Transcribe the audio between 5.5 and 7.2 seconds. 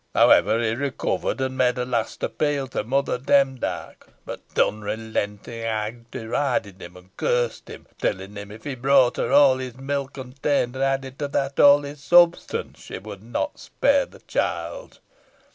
hag derided him and